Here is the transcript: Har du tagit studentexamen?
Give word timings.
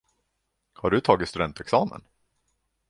Har 0.73 0.89
du 0.91 1.01
tagit 1.01 1.29
studentexamen? 1.29 2.03